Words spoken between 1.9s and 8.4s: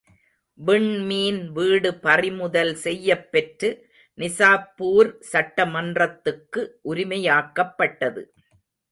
பறிமுதல் செய்யப்பெற்று நிசாப்பூர் சட்டமன்றத்துக்கு உரிமையாக்கப்பட்டது.